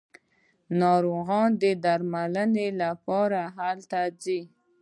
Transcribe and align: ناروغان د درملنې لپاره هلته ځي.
ناروغان 0.79 1.49
د 1.61 1.63
درملنې 1.83 2.67
لپاره 2.81 3.39
هلته 3.57 3.99
ځي. 4.21 4.39